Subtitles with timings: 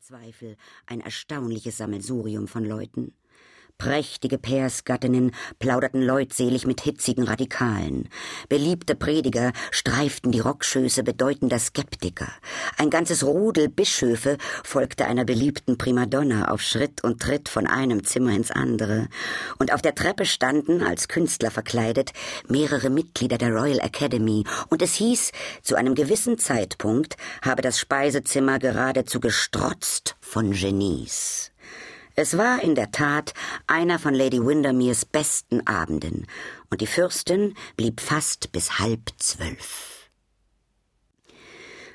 [0.00, 0.56] Zweifel
[0.86, 3.14] ein erstaunliches Sammelsurium von Leuten.
[3.78, 8.08] Prächtige Päersgattinnen plauderten leutselig mit hitzigen Radikalen.
[8.48, 12.26] Beliebte Prediger streiften die Rockschöße bedeutender Skeptiker.
[12.76, 18.32] Ein ganzes Rudel Bischöfe folgte einer beliebten Primadonna auf Schritt und Tritt von einem Zimmer
[18.32, 19.06] ins andere.
[19.60, 22.12] Und auf der Treppe standen, als Künstler verkleidet,
[22.48, 24.42] mehrere Mitglieder der Royal Academy.
[24.70, 25.30] Und es hieß,
[25.62, 31.52] zu einem gewissen Zeitpunkt habe das Speisezimmer geradezu gestrotzt von Genies.
[32.20, 33.32] Es war in der Tat
[33.68, 36.26] einer von Lady Windermeres besten Abenden,
[36.68, 40.10] und die Fürstin blieb fast bis halb zwölf.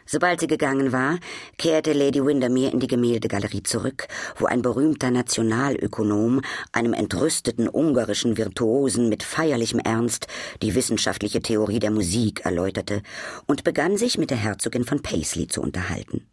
[0.06, 1.20] Sobald sie gegangen war,
[1.58, 6.40] kehrte Lady Windermere in die Gemäldegalerie zurück, wo ein berühmter Nationalökonom
[6.72, 10.28] einem entrüsteten ungarischen Virtuosen mit feierlichem Ernst
[10.62, 13.02] die wissenschaftliche Theorie der Musik erläuterte
[13.46, 16.30] und begann sich mit der Herzogin von Paisley zu unterhalten.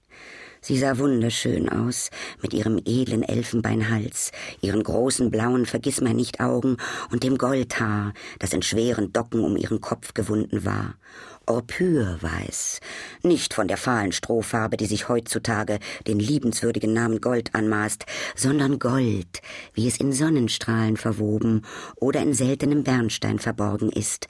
[0.62, 2.10] Sie sah wunderschön aus,
[2.42, 6.76] mit ihrem edlen Elfenbeinhals, ihren großen blauen Vergissmeinnicht-Augen
[7.10, 10.96] und dem Goldhaar, das in schweren Docken um ihren Kopf gewunden war.
[11.46, 12.80] Orpürweiß,
[13.22, 19.42] nicht von der fahlen Strohfarbe, die sich heutzutage den liebenswürdigen Namen Gold anmaßt, sondern Gold,
[19.74, 21.62] wie es in Sonnenstrahlen verwoben
[21.96, 24.28] oder in seltenem Bernstein verborgen ist,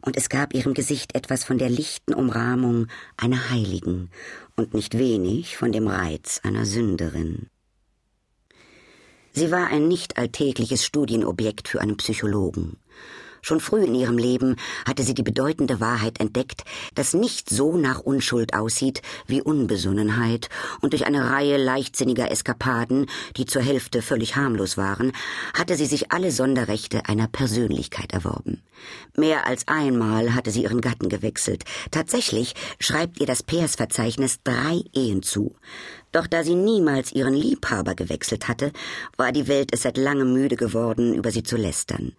[0.00, 4.10] und es gab ihrem Gesicht etwas von der lichten Umrahmung einer Heiligen
[4.56, 7.48] und nicht wenig von dem Reiz einer Sünderin.
[9.34, 12.76] Sie war ein nicht alltägliches Studienobjekt für einen Psychologen.
[13.44, 14.54] Schon früh in ihrem Leben
[14.86, 16.62] hatte sie die bedeutende Wahrheit entdeckt,
[16.94, 20.48] dass nicht so nach Unschuld aussieht wie Unbesonnenheit,
[20.80, 25.10] und durch eine Reihe leichtsinniger Eskapaden, die zur Hälfte völlig harmlos waren,
[25.54, 28.62] hatte sie sich alle Sonderrechte einer Persönlichkeit erworben.
[29.16, 31.64] Mehr als einmal hatte sie ihren Gatten gewechselt.
[31.90, 35.56] Tatsächlich schreibt ihr das Peersverzeichnis drei Ehen zu.
[36.12, 38.72] Doch da sie niemals ihren Liebhaber gewechselt hatte,
[39.16, 42.12] war die Welt es seit langem müde geworden, über sie zu lästern.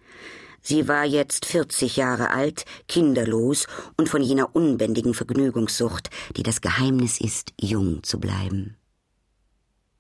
[0.64, 3.68] Sie war jetzt vierzig Jahre alt, kinderlos
[3.98, 8.78] und von jener unbändigen Vergnügungssucht, die das Geheimnis ist, jung zu bleiben.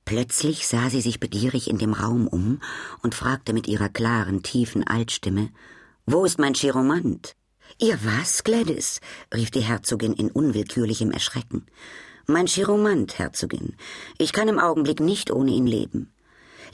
[0.06, 2.62] Plötzlich sah sie sich begierig in dem Raum um
[3.02, 5.50] und fragte mit ihrer klaren, tiefen Altstimme
[6.06, 7.36] Wo ist mein Chiromant?
[7.80, 9.02] Ihr was, Gladys?
[9.34, 11.66] rief die Herzogin in unwillkürlichem Erschrecken.
[12.26, 13.76] Mein Chiromant, Herzogin.
[14.18, 16.13] Ich kann im Augenblick nicht ohne ihn leben.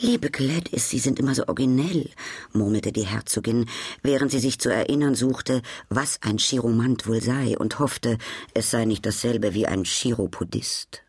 [0.02, 2.10] Liebe Gladys, Sie sind immer so originell,
[2.54, 3.66] murmelte die Herzogin,
[4.02, 8.18] während sie sich zu erinnern suchte, was ein Chiromant wohl sei und hoffte,
[8.54, 11.04] es sei nicht dasselbe wie ein Chiropodist.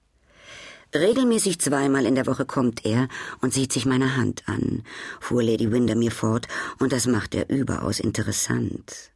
[0.93, 3.07] Regelmäßig zweimal in der Woche kommt er
[3.41, 4.83] und sieht sich meine Hand an,
[5.21, 6.49] fuhr Lady Windermere fort,
[6.81, 9.10] und das macht er überaus interessant.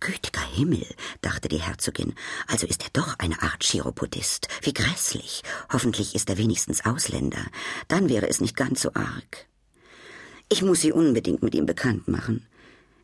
[0.00, 0.86] Gütiger Himmel,
[1.22, 2.14] dachte die Herzogin,
[2.46, 4.48] also ist er doch eine Art Chiropodist.
[4.62, 5.42] Wie grässlich.
[5.72, 7.44] Hoffentlich ist er wenigstens Ausländer.
[7.88, 9.46] Dann wäre es nicht ganz so arg.
[10.48, 12.46] Ich muss Sie unbedingt mit ihm bekannt machen.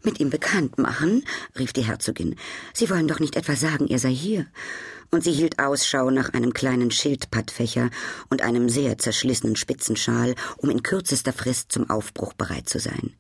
[0.03, 1.25] Mit ihm bekannt machen?
[1.59, 2.37] rief die Herzogin.
[2.73, 4.47] Sie wollen doch nicht etwa sagen, er sei hier.
[5.11, 7.91] Und sie hielt Ausschau nach einem kleinen Schildpattfächer
[8.29, 13.15] und einem sehr zerschlissenen Spitzenschal, um in kürzester Frist zum Aufbruch bereit zu sein.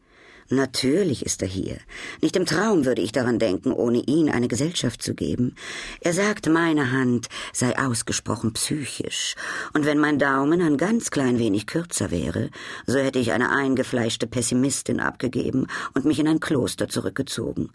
[0.49, 1.78] Natürlich ist er hier.
[2.21, 5.55] Nicht im Traum würde ich daran denken, ohne ihn eine Gesellschaft zu geben.
[6.00, 9.34] Er sagt, meine Hand sei ausgesprochen psychisch,
[9.72, 12.50] und wenn mein Daumen ein ganz klein wenig kürzer wäre,
[12.87, 17.71] so hätte ich eine eingefleischte Pessimistin abgegeben und mich in ein Kloster zurückgezogen.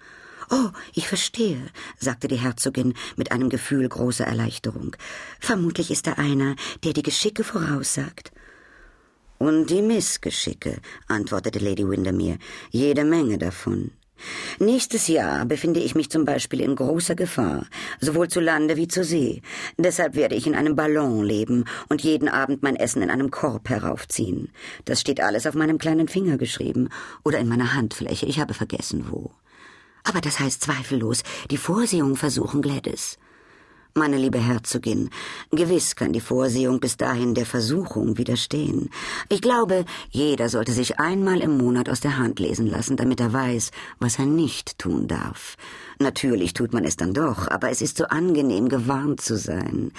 [0.51, 1.61] Oh, ich verstehe,
[1.99, 4.95] sagte die Herzogin mit einem Gefühl großer Erleichterung.
[5.39, 8.31] Vermutlich ist er einer, der die Geschicke voraussagt.
[9.39, 12.37] Und die Missgeschicke, antwortete Lady Windermere,
[12.71, 13.91] jede Menge davon.
[14.59, 17.65] Nächstes Jahr befinde ich mich zum Beispiel in großer Gefahr,
[18.01, 19.41] sowohl zu Lande wie zur See.
[19.77, 23.69] Deshalb werde ich in einem Ballon leben und jeden Abend mein Essen in einem Korb
[23.69, 24.51] heraufziehen.
[24.83, 26.89] Das steht alles auf meinem kleinen Finger geschrieben
[27.23, 28.25] oder in meiner Handfläche.
[28.25, 29.31] Ich habe vergessen wo.
[30.03, 33.17] Aber das heißt zweifellos, die Vorsehung versuchen, Gladys.
[33.95, 35.09] Meine liebe Herzogin,
[35.51, 38.91] gewiss kann die Vorsehung bis dahin der Versuchung widerstehen.
[39.29, 43.33] Ich glaube, jeder sollte sich einmal im Monat aus der Hand lesen lassen, damit er
[43.33, 45.57] weiß, was er nicht tun darf.
[45.97, 49.91] Natürlich tut man es dann doch, aber es ist so angenehm, gewarnt zu sein.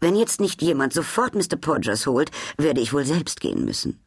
[0.00, 1.56] Wenn jetzt nicht jemand sofort Mr.
[1.60, 4.00] Podgers holt, werde ich wohl selbst gehen müssen.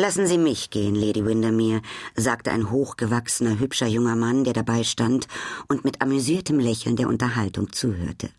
[0.00, 1.82] Lassen Sie mich gehen, Lady Windermere,
[2.16, 5.28] sagte ein hochgewachsener, hübscher junger Mann, der dabei stand
[5.68, 8.30] und mit amüsiertem Lächeln der Unterhaltung zuhörte.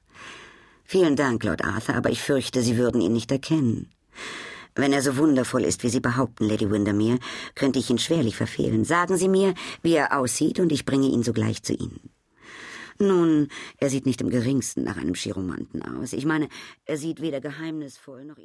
[0.83, 3.91] Vielen Dank, Lord Arthur, aber ich fürchte, Sie würden ihn nicht erkennen.
[4.73, 7.19] Wenn er so wundervoll ist, wie Sie behaupten, Lady Windermere,
[7.53, 8.83] könnte ich ihn schwerlich verfehlen.
[8.83, 9.53] Sagen Sie mir,
[9.83, 12.09] wie er aussieht, und ich bringe ihn sogleich zu Ihnen.
[12.97, 16.13] Nun, er sieht nicht im geringsten nach einem Chiromanten aus.
[16.13, 16.49] Ich meine,
[16.85, 18.37] er sieht weder geheimnisvoll noch